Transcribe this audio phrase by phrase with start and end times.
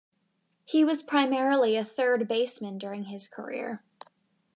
[0.65, 3.83] He was primarily a third baseman during his career.